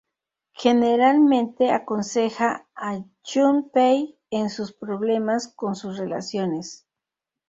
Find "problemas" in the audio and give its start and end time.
4.73-5.49